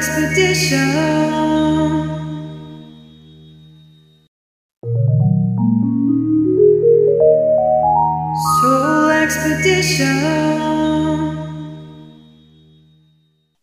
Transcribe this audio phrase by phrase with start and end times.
[0.00, 0.92] Expedition.
[8.62, 10.16] Soul Expedition.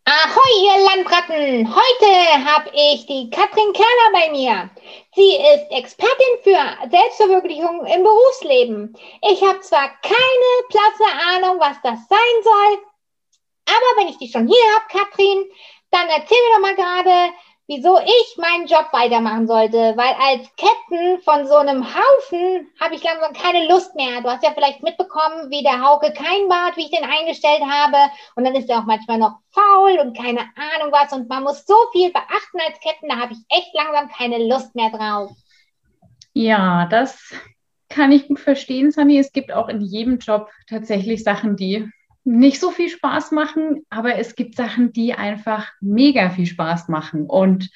[0.06, 1.74] Ahoi, ihr Landratten!
[1.74, 4.70] Heute habe ich die Katrin Kerner bei mir.
[5.16, 8.96] Sie ist Expertin für Selbstverwirklichung im Berufsleben.
[9.28, 12.78] Ich habe zwar keine blasse Ahnung, was das sein soll,
[13.68, 15.44] aber wenn ich die schon hier habe, Katrin,
[15.90, 17.32] dann erzähl mir doch mal gerade,
[17.68, 19.94] wieso ich meinen Job weitermachen sollte.
[19.96, 24.22] Weil als Captain von so einem Haufen habe ich langsam keine Lust mehr.
[24.22, 27.98] Du hast ja vielleicht mitbekommen, wie der Hauke kein Bart, wie ich den eingestellt habe.
[28.34, 31.12] Und dann ist er auch manchmal noch faul und keine Ahnung was.
[31.12, 34.74] Und man muss so viel beachten als Captain, da habe ich echt langsam keine Lust
[34.74, 35.30] mehr drauf.
[36.32, 37.34] Ja, das
[37.88, 39.18] kann ich gut verstehen, Sami.
[39.18, 41.90] Es gibt auch in jedem Job tatsächlich Sachen, die
[42.28, 47.26] nicht so viel Spaß machen, aber es gibt Sachen, die einfach mega viel Spaß machen.
[47.26, 47.70] Und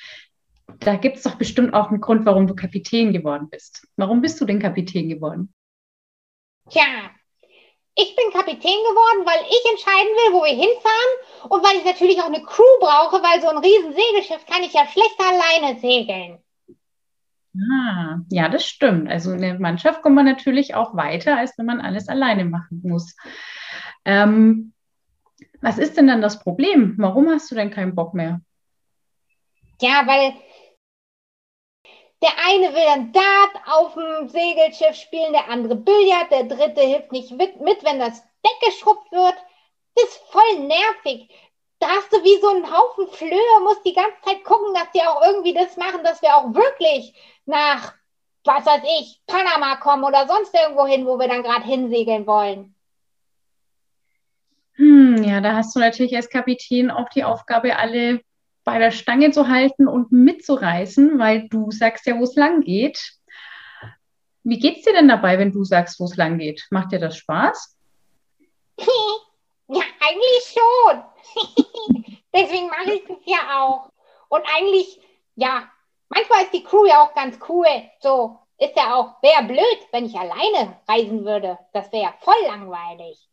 [0.80, 3.86] da gibt es doch bestimmt auch einen Grund, warum du Kapitän geworden bist.
[3.96, 5.52] Warum bist du denn Kapitän geworden?
[6.68, 6.84] Tja,
[7.94, 12.20] ich bin Kapitän geworden, weil ich entscheiden will, wo wir hinfahren und weil ich natürlich
[12.20, 16.38] auch eine Crew brauche, weil so ein riesen Segelschiff kann ich ja schlecht alleine segeln.
[17.54, 19.10] Ah, ja, das stimmt.
[19.10, 22.80] Also in der Mannschaft kommt man natürlich auch weiter, als wenn man alles alleine machen
[22.82, 23.14] muss.
[24.04, 24.72] Ähm,
[25.60, 26.94] was ist denn dann das Problem?
[26.98, 28.40] Warum hast du denn keinen Bock mehr?
[29.80, 30.34] Ja, weil
[32.22, 37.10] der eine will dann Dart auf dem Segelschiff spielen, der andere Billard, der dritte hilft
[37.10, 39.34] nicht mit, mit, wenn das Deck geschrubbt wird.
[39.94, 41.28] Das ist voll nervig.
[41.80, 45.02] Da hast du wie so einen Haufen Flöhe, musst die ganze Zeit gucken, dass die
[45.02, 47.12] auch irgendwie das machen, dass wir auch wirklich
[47.44, 47.94] nach,
[48.44, 52.76] was weiß ich, Panama kommen oder sonst irgendwo hin, wo wir dann gerade hinsegeln wollen.
[54.74, 58.20] Hm, ja, da hast du natürlich als Kapitän auch die Aufgabe, alle
[58.64, 63.14] bei der Stange zu halten und mitzureißen, weil du sagst ja, wo es lang geht.
[64.44, 66.66] Wie geht's dir denn dabei, wenn du sagst, wo es lang geht?
[66.70, 67.76] Macht dir das Spaß?
[69.68, 72.14] Ja, eigentlich schon.
[72.34, 73.90] Deswegen mache ich das ja auch.
[74.28, 75.00] Und eigentlich,
[75.34, 75.70] ja,
[76.10, 77.66] manchmal ist die Crew ja auch ganz cool.
[78.00, 81.58] So ist ja auch, wäre blöd, wenn ich alleine reisen würde.
[81.72, 83.28] Das wäre ja voll langweilig.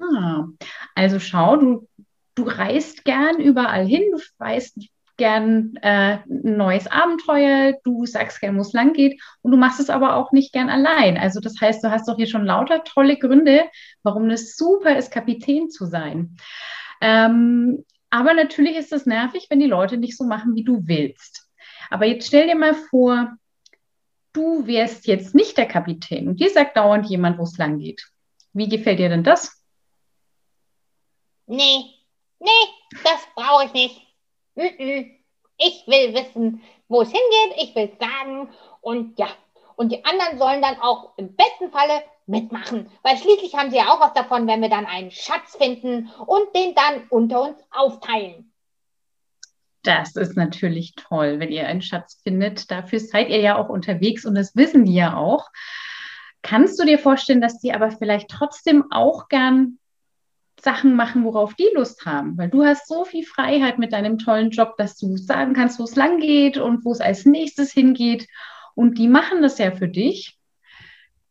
[0.00, 0.46] Ah,
[0.94, 1.88] also schau, du,
[2.34, 4.78] du reist gern überall hin, du weißt
[5.20, 9.78] gern äh, ein neues Abenteuer, du sagst gern, wo es lang geht und du machst
[9.78, 11.18] es aber auch nicht gern allein.
[11.18, 13.64] Also das heißt, du hast doch hier schon lauter tolle Gründe,
[14.02, 16.38] warum es super ist, Kapitän zu sein.
[17.02, 21.46] Ähm, aber natürlich ist es nervig, wenn die Leute nicht so machen, wie du willst.
[21.90, 23.36] Aber jetzt stell dir mal vor,
[24.32, 28.08] du wärst jetzt nicht der Kapitän und dir sagt dauernd jemand, wo es lang geht.
[28.54, 29.59] Wie gefällt dir denn das?
[31.50, 31.96] Nee,
[32.38, 32.48] nee,
[33.02, 34.06] das brauche ich nicht.
[34.54, 38.48] Ich will wissen, wo es hingeht, ich will sagen
[38.80, 39.26] und ja,
[39.74, 43.88] und die anderen sollen dann auch im besten Falle mitmachen, weil schließlich haben sie ja
[43.88, 48.52] auch was davon, wenn wir dann einen Schatz finden und den dann unter uns aufteilen.
[49.82, 52.70] Das ist natürlich toll, wenn ihr einen Schatz findet.
[52.70, 55.48] Dafür seid ihr ja auch unterwegs und das wissen die ja auch.
[56.42, 59.80] Kannst du dir vorstellen, dass die aber vielleicht trotzdem auch gern
[60.62, 62.36] Sachen machen, worauf die Lust haben.
[62.38, 65.84] Weil du hast so viel Freiheit mit deinem tollen Job, dass du sagen kannst, wo
[65.84, 68.26] es lang geht und wo es als nächstes hingeht.
[68.74, 70.38] Und die machen das ja für dich.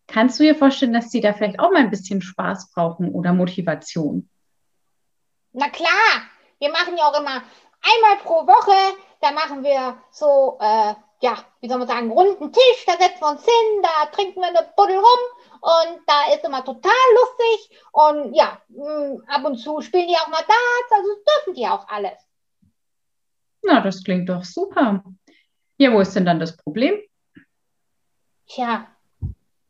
[0.08, 3.34] Kannst du dir vorstellen, dass sie da vielleicht auch mal ein bisschen Spaß brauchen oder
[3.34, 4.28] Motivation?
[5.54, 6.24] Na klar,
[6.60, 7.44] wir machen ja auch immer
[7.82, 12.86] einmal pro Woche, da machen wir so, äh, ja, wie soll man sagen, runden Tisch,
[12.86, 15.20] da setzen wir uns hin, da trinken wir eine Buddel rum
[15.62, 20.28] und da ist immer total lustig und ja, mm, ab und zu spielen die auch
[20.28, 22.18] mal Darts, also dürfen die auch alles.
[23.62, 25.04] Na, das klingt doch super.
[25.78, 27.02] Ja, wo ist denn dann das Problem?
[28.48, 28.88] Tja,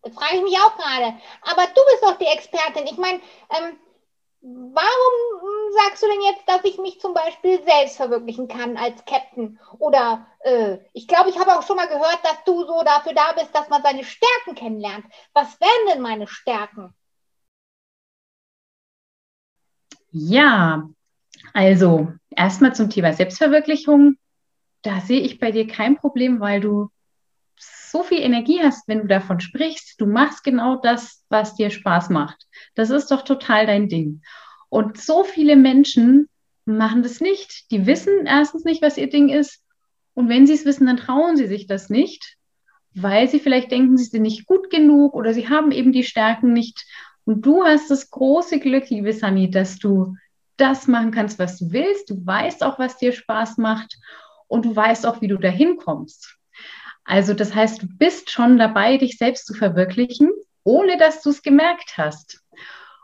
[0.02, 1.18] das frage ich mich auch gerade.
[1.42, 2.86] Aber du bist doch die Expertin.
[2.86, 3.78] Ich meine, ähm,
[4.42, 9.60] warum sagst du denn jetzt, dass ich mich zum Beispiel selbst verwirklichen kann als Captain?
[9.80, 13.34] Oder äh, ich glaube, ich habe auch schon mal gehört, dass du so dafür da
[13.34, 15.06] bist, dass man seine Stärken kennenlernt.
[15.34, 16.94] Was wären denn meine Stärken?
[20.12, 20.90] Ja,
[21.54, 24.18] also erstmal zum Thema Selbstverwirklichung.
[24.82, 26.90] Da sehe ich bei dir kein Problem, weil du
[27.58, 30.00] so viel Energie hast, wenn du davon sprichst.
[30.00, 32.48] Du machst genau das, was dir Spaß macht.
[32.76, 34.22] Das ist doch total dein Ding.
[34.70, 36.30] Und so viele Menschen
[36.66, 37.72] machen das nicht.
[37.72, 39.62] Die wissen erstens nicht, was ihr Ding ist.
[40.14, 42.36] Und wenn sie es wissen, dann trauen sie sich das nicht,
[42.94, 46.54] weil sie vielleicht denken, sie sind nicht gut genug oder sie haben eben die Stärken
[46.54, 46.86] nicht.
[47.26, 50.16] Und du hast das große Glück, liebe Sani, dass du
[50.58, 52.10] das machen kannst, was du willst.
[52.10, 53.98] Du weißt auch, was dir Spaß macht
[54.48, 56.36] und du weißt auch, wie du dahin kommst.
[57.06, 60.30] Also das heißt, du bist schon dabei, dich selbst zu verwirklichen,
[60.64, 62.42] ohne dass du es gemerkt hast.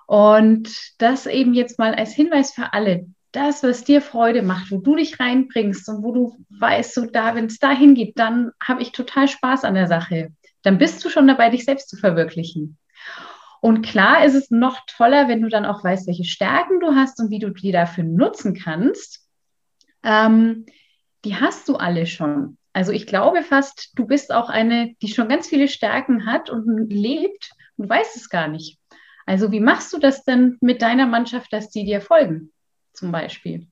[0.07, 0.69] Und
[0.99, 3.07] das eben jetzt mal als Hinweis für alle.
[3.31, 7.35] Das, was dir Freude macht, wo du dich reinbringst und wo du weißt, so da,
[7.35, 10.29] wenn es dahin geht, dann habe ich total Spaß an der Sache.
[10.61, 12.77] Dann bist du schon dabei, dich selbst zu verwirklichen.
[13.61, 17.19] Und klar ist es noch toller, wenn du dann auch weißt, welche Stärken du hast
[17.19, 19.27] und wie du die dafür nutzen kannst.
[20.03, 20.65] Ähm,
[21.25, 22.57] die hast du alle schon.
[22.73, 26.91] Also ich glaube fast, du bist auch eine, die schon ganz viele Stärken hat und
[26.91, 28.77] lebt und weißt es gar nicht.
[29.25, 32.53] Also wie machst du das denn mit deiner Mannschaft, dass die dir folgen,
[32.93, 33.67] zum Beispiel?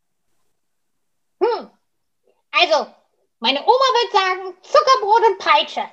[1.42, 1.70] Hm.
[2.52, 2.88] Also,
[3.40, 5.84] meine Oma wird sagen, Zuckerbrot und Peitsche.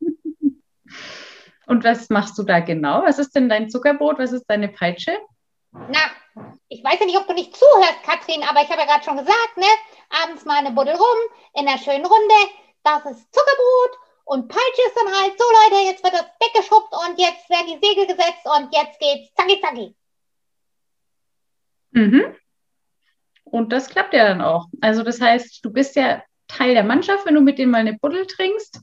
[1.66, 3.02] Und was machst du da genau?
[3.02, 4.18] Was ist denn dein Zuckerbrot?
[4.18, 5.18] Was ist deine Peitsche?
[5.70, 5.98] Na,
[6.68, 9.18] ich weiß ja nicht, ob du nicht zuhörst, Katrin, aber ich habe ja gerade schon
[9.18, 9.66] gesagt, ne?
[10.22, 11.18] Abends mal eine Buddel rum,
[11.54, 12.34] in einer schönen Runde.
[12.84, 16.92] Das ist Zuckerbrot und Peitsche ist dann halt so, Leute, jetzt wird das Deck geschrubbt
[16.92, 19.96] und jetzt werden die Segel gesetzt und jetzt geht's zacki zacki.
[21.90, 22.36] Mhm.
[23.44, 24.66] Und das klappt ja dann auch.
[24.80, 27.98] Also das heißt, du bist ja Teil der Mannschaft, wenn du mit denen mal eine
[27.98, 28.80] Buddel trinkst.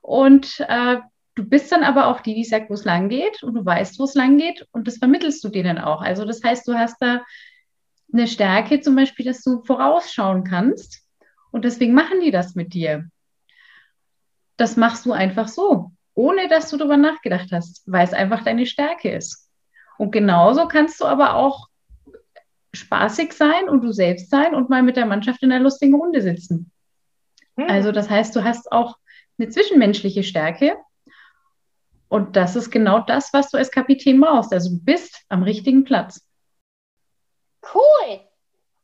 [0.00, 0.98] Und äh,
[1.36, 3.98] Du bist dann aber auch die, die sagt, wo es lang geht und du weißt,
[3.98, 6.00] wo es lang geht und das vermittelst du denen auch.
[6.00, 7.22] Also das heißt, du hast da
[8.10, 11.06] eine Stärke zum Beispiel, dass du vorausschauen kannst
[11.50, 13.10] und deswegen machen die das mit dir.
[14.56, 18.66] Das machst du einfach so, ohne dass du darüber nachgedacht hast, weil es einfach deine
[18.66, 19.50] Stärke ist.
[19.98, 21.68] Und genauso kannst du aber auch
[22.74, 26.20] spaßig sein und du selbst sein und mal mit der Mannschaft in einer lustigen Runde
[26.20, 26.70] sitzen.
[27.56, 27.68] Hm.
[27.68, 28.98] Also das heißt, du hast auch
[29.38, 30.76] eine zwischenmenschliche Stärke
[32.08, 34.52] und das ist genau das, was du als Kapitän brauchst.
[34.52, 36.26] Also du bist am richtigen Platz.
[37.74, 38.20] Cool.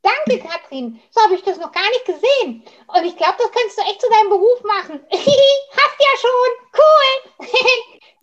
[0.02, 1.00] Danke, Katrin.
[1.10, 2.64] So habe ich das noch gar nicht gesehen.
[2.88, 5.00] Und ich glaube, das kannst du echt zu deinem Beruf machen.
[5.10, 6.50] Hast ja schon.
[6.75, 7.49] Cool.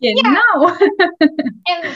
[0.00, 0.68] genau.
[1.20, 1.92] ähm,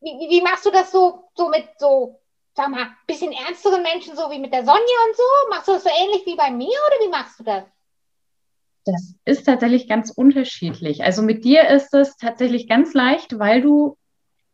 [0.00, 2.20] wie, wie, machst du das so, so mit so,
[2.54, 5.22] sag mal, bisschen ernsteren Menschen, so wie mit der Sonja und so?
[5.50, 7.64] Machst du das so ähnlich wie bei mir oder wie machst du das?
[8.84, 11.04] Das ist tatsächlich ganz unterschiedlich.
[11.04, 13.96] Also mit dir ist es tatsächlich ganz leicht, weil du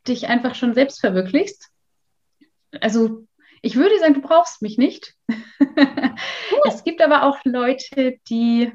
[0.06, 1.70] dich einfach schon selbst verwirklichst.
[2.82, 3.26] Also
[3.62, 5.14] ich würde sagen, du brauchst mich nicht.
[6.64, 8.72] es gibt aber auch Leute, die,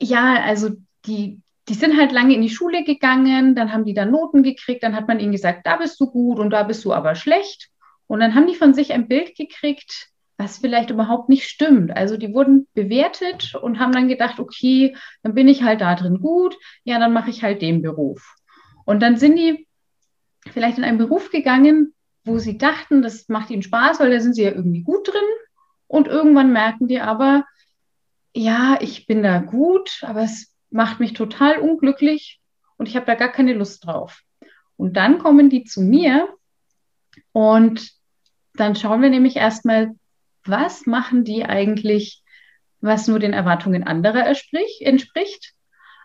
[0.00, 0.70] ja, also
[1.06, 4.82] die, die sind halt lange in die Schule gegangen, dann haben die da Noten gekriegt,
[4.82, 7.70] dann hat man ihnen gesagt, da bist du gut und da bist du aber schlecht.
[8.06, 11.96] Und dann haben die von sich ein Bild gekriegt, was vielleicht überhaupt nicht stimmt.
[11.96, 16.20] Also die wurden bewertet und haben dann gedacht, okay, dann bin ich halt da drin
[16.20, 18.34] gut, ja, dann mache ich halt den Beruf.
[18.84, 19.66] Und dann sind die
[20.52, 21.93] vielleicht in einen Beruf gegangen,
[22.24, 25.22] wo sie dachten, das macht ihnen Spaß, weil da sind sie ja irgendwie gut drin.
[25.86, 27.44] Und irgendwann merken die aber,
[28.34, 32.40] ja, ich bin da gut, aber es macht mich total unglücklich
[32.76, 34.22] und ich habe da gar keine Lust drauf.
[34.76, 36.28] Und dann kommen die zu mir
[37.32, 37.92] und
[38.54, 39.94] dann schauen wir nämlich erstmal,
[40.44, 42.22] was machen die eigentlich,
[42.80, 45.54] was nur den Erwartungen anderer entspricht?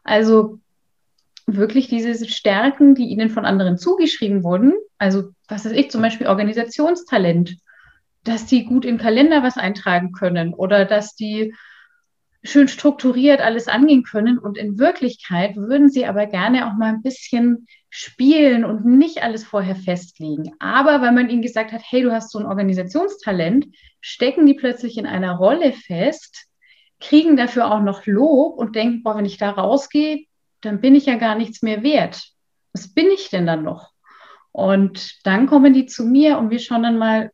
[0.04, 0.60] Also
[1.56, 4.74] wirklich diese Stärken, die ihnen von anderen zugeschrieben wurden.
[4.98, 7.58] Also, was weiß ich, zum Beispiel Organisationstalent,
[8.24, 11.54] dass die gut im Kalender was eintragen können oder dass die
[12.44, 14.38] schön strukturiert alles angehen können.
[14.38, 19.44] Und in Wirklichkeit würden sie aber gerne auch mal ein bisschen spielen und nicht alles
[19.44, 20.54] vorher festlegen.
[20.60, 23.68] Aber weil man ihnen gesagt hat, hey, du hast so ein Organisationstalent,
[24.00, 26.46] stecken die plötzlich in einer Rolle fest,
[27.00, 30.26] kriegen dafür auch noch Lob und denken, boah, wenn ich da rausgehe,
[30.62, 32.22] dann bin ich ja gar nichts mehr wert.
[32.74, 33.92] Was bin ich denn dann noch?
[34.52, 37.32] Und dann kommen die zu mir und wir schauen dann mal,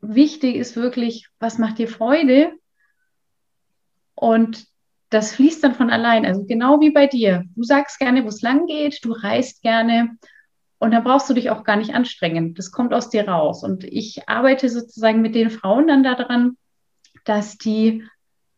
[0.00, 2.52] wichtig ist wirklich, was macht dir Freude?
[4.14, 4.66] Und
[5.10, 6.24] das fließt dann von allein.
[6.24, 7.44] Also genau wie bei dir.
[7.54, 10.16] Du sagst gerne, wo es lang geht, du reist gerne
[10.78, 12.54] und dann brauchst du dich auch gar nicht anstrengen.
[12.54, 13.62] Das kommt aus dir raus.
[13.62, 16.56] Und ich arbeite sozusagen mit den Frauen dann daran,
[17.24, 18.04] dass die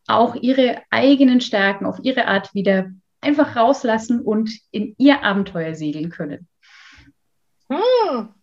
[0.07, 2.91] auch ihre eigenen Stärken auf ihre Art wieder
[3.25, 6.47] einfach rauslassen und in ihr Abenteuer segeln können.
[7.69, 8.33] Hm.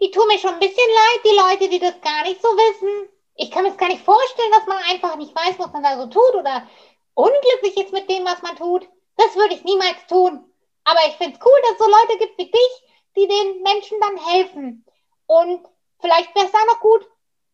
[0.00, 3.08] Die tun mir schon ein bisschen leid, die Leute, die das gar nicht so wissen.
[3.36, 5.96] Ich kann mir das gar nicht vorstellen, dass man einfach nicht weiß, was man da
[5.96, 6.68] so tut oder
[7.14, 8.88] unglücklich ist mit dem, was man tut.
[9.16, 10.44] Das würde ich niemals tun.
[10.84, 12.82] Aber ich finde es cool, dass es so Leute gibt wie dich,
[13.16, 14.84] die den Menschen dann helfen.
[15.26, 15.60] Und
[16.00, 17.06] vielleicht wäre es da noch gut,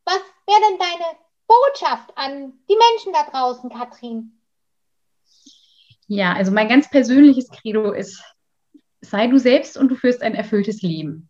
[0.04, 4.37] was wäre denn deine Botschaft an die Menschen da draußen, Katrin?
[6.08, 8.22] Ja, also mein ganz persönliches Credo ist,
[9.00, 11.28] sei du selbst und du führst ein erfülltes Leben.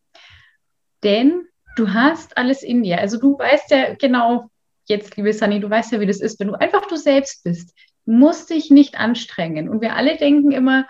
[1.02, 1.42] Denn
[1.76, 2.98] du hast alles in dir.
[2.98, 4.50] Also du weißt ja genau,
[4.86, 7.74] jetzt, liebe Sunny, du weißt ja, wie das ist, wenn du einfach du selbst bist.
[8.06, 9.68] Du musst dich nicht anstrengen.
[9.68, 10.86] Und wir alle denken immer,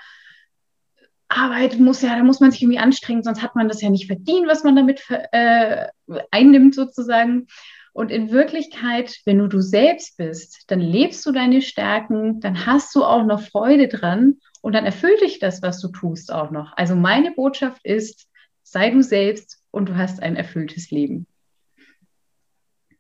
[1.29, 4.07] Arbeit muss ja, da muss man sich irgendwie anstrengen, sonst hat man das ja nicht
[4.07, 5.03] verdient, was man damit
[5.33, 5.87] äh,
[6.31, 7.49] einnimmt sozusagen.
[7.99, 12.95] Und in Wirklichkeit, wenn du du selbst bist, dann lebst du deine Stärken, dann hast
[12.95, 16.73] du auch noch Freude dran und dann erfüllt dich das, was du tust, auch noch.
[16.77, 18.29] Also meine Botschaft ist,
[18.63, 21.27] sei du selbst und du hast ein erfülltes Leben.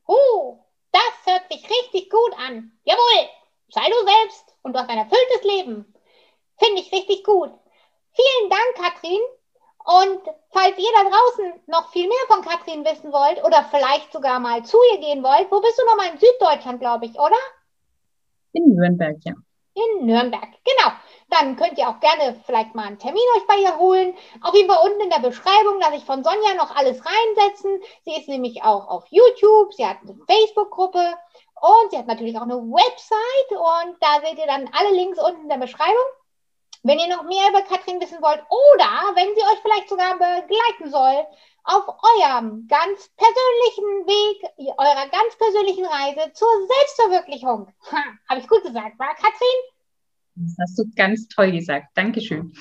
[0.05, 2.73] Oh, das hört sich richtig gut an.
[2.83, 3.29] Jawohl,
[3.69, 5.95] sei du selbst und du hast ein erfülltes Leben.
[6.59, 7.53] Finde ich richtig gut.
[8.11, 9.21] Vielen Dank, Katrin.
[9.89, 14.39] Und falls ihr da draußen noch viel mehr von Katrin wissen wollt oder vielleicht sogar
[14.39, 17.39] mal zu ihr gehen wollt, wo bist du nochmal in Süddeutschland, glaube ich, oder?
[18.53, 19.33] In Nürnberg, ja.
[19.73, 20.93] In Nürnberg, genau.
[21.31, 24.15] Dann könnt ihr auch gerne vielleicht mal einen Termin euch bei ihr holen.
[24.43, 27.81] Auf jeden Fall unten in der Beschreibung lasse ich von Sonja noch alles reinsetzen.
[28.05, 31.15] Sie ist nämlich auch auf YouTube, sie hat eine Facebook-Gruppe
[31.63, 35.45] und sie hat natürlich auch eine Website und da seht ihr dann alle Links unten
[35.45, 35.97] in der Beschreibung.
[36.83, 40.91] Wenn ihr noch mehr über Katrin wissen wollt oder wenn sie euch vielleicht sogar begleiten
[40.91, 41.27] soll
[41.65, 44.43] auf eurem ganz persönlichen Weg,
[44.79, 47.73] eurer ganz persönlichen Reise zur Selbstverwirklichung.
[48.29, 49.59] Habe ich gut gesagt, war Katrin?
[50.35, 51.89] Das hast du ganz toll gesagt.
[51.95, 52.55] Dankeschön.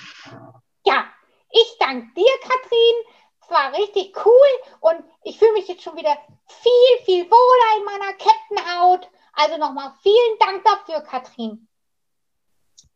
[0.85, 1.05] Ja,
[1.51, 2.95] ich danke dir, Katrin.
[3.41, 4.47] Es war richtig cool
[4.81, 9.09] und ich fühle mich jetzt schon wieder viel, viel wohler in meiner Kettenhaut.
[9.33, 11.67] Also nochmal vielen Dank dafür, Katrin.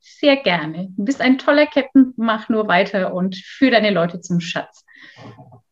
[0.01, 0.87] Sehr gerne.
[0.97, 2.13] Du bist ein toller Captain.
[2.17, 4.83] Mach nur weiter und führe deine Leute zum Schatz.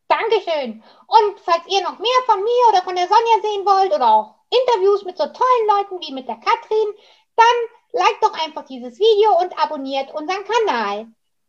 [0.08, 0.82] Dankeschön.
[1.06, 4.34] Und falls ihr noch mehr von mir oder von der Sonja sehen wollt oder auch
[4.50, 6.94] Interviews mit so tollen Leuten wie mit der Katrin,
[7.36, 7.56] dann
[7.92, 11.06] liked doch einfach dieses Video und abonniert unseren Kanal.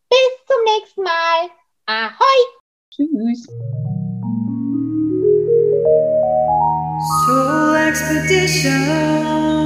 [0.09, 1.49] Bis zum nächsten Mal.
[1.85, 2.61] Ahoi!
[2.91, 3.47] Tschüss.
[7.25, 9.60] Soul Expedition.